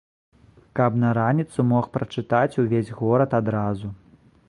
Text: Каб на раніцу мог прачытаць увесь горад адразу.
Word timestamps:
Каб 0.79 0.95
на 1.03 1.11
раніцу 1.19 1.67
мог 1.73 1.85
прачытаць 1.99 2.59
увесь 2.65 2.93
горад 3.03 3.41
адразу. 3.43 3.97